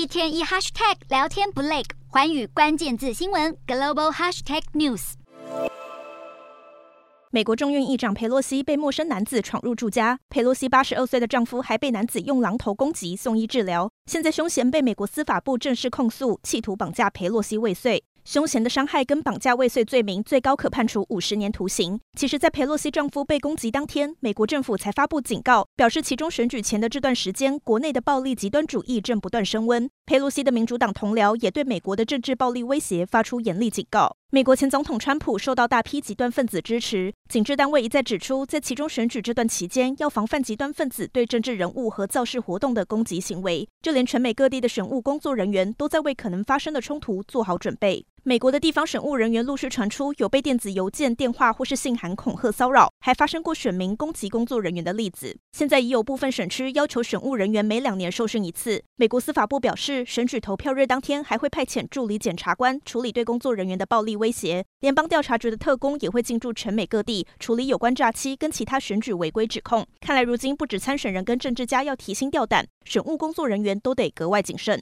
[0.00, 5.12] 一天一 hashtag 聊天不累，环宇关键字新闻 global hashtag news。
[7.30, 13.90] 美国众院议长佩洛西被陌生男子闯入住家，佩洛西八十二岁的丈夫还被男子用榔头攻击，送医治疗。
[14.06, 18.02] 现在凶嫌被美国司法部正式控诉，企图绑架佩洛西未遂。
[18.24, 21.98] 凶嫌的伤害跟绑架未遂罪名，最高可判处五十年徒刑。
[22.16, 29.88] 其实，在佩洛西丈夫被攻击当天，美国政府才发布警告，表示其中选举前的这段时间，国内的暴力极端主义正不断升温。
[30.06, 34.16] 佩洛西的民主党同僚也对美国的政治暴力威胁发出严厉警告。
[34.32, 43.68] 美国前总统川普受到大批极端分子支持，警制单位一再指出，在其中选举这段期间，要防范极端分子对政治人物和造势活动的攻击行为。
[43.82, 48.06] 就连全美各地的选务工作人员都在为可能发生的冲突做好准备。
[48.30, 55.36] 美国的地方选务人员陆续传出有被电子邮件、电话或是信函恐吓骚扰，还发生过选民攻击工作人员的例子。
[55.50, 58.84] 现在已有部分选区要求选务人员每两年受训一次。
[58.94, 64.64] 美国司法部表示，选举投票日当天还会派遣助理检察官处理对工作人员的暴力威胁。
[64.78, 69.84] 联邦调查局的特工也会进驻全美各地处理有关诈欺跟其他选举违规指控。
[70.00, 74.78] 看来如今不止参选人跟政治家要提心吊胆，选务工作人员都得格外谨慎。